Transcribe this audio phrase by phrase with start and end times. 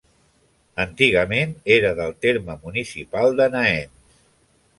[0.85, 4.19] Antigament era del terme municipal de Naens.